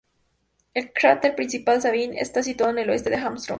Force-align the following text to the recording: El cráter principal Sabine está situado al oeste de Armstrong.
El 0.73 0.91
cráter 0.93 1.35
principal 1.35 1.79
Sabine 1.79 2.19
está 2.21 2.41
situado 2.41 2.75
al 2.79 2.89
oeste 2.89 3.11
de 3.11 3.17
Armstrong. 3.17 3.49